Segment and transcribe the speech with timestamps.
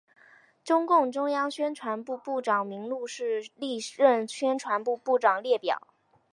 [0.63, 5.79] 中共中央宣传部部长名录是历任宣传部部长列表。